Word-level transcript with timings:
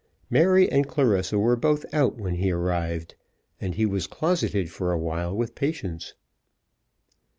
Mary 0.31 0.67
and 0.71 0.87
Clarissa 0.87 1.37
were 1.37 1.55
both 1.55 1.85
out 1.93 2.17
when 2.17 2.33
he 2.33 2.49
arrived, 2.51 3.13
and 3.59 3.75
he 3.75 3.85
was 3.85 4.07
closeted 4.07 4.71
for 4.71 4.91
a 4.91 4.97
while 4.97 5.37
with 5.37 5.53
Patience. 5.53 6.15